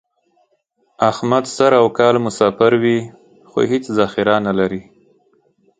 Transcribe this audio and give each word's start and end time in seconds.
احمد 1.09 1.43
سر 1.55 1.71
او 1.81 1.85
کال 1.97 2.15
مسافر 2.25 2.71
وي، 2.83 2.99
خو 3.49 3.59
هېڅ 3.71 3.83
ذخیره 3.97 4.35
نه 4.45 4.53
لري. 4.59 4.81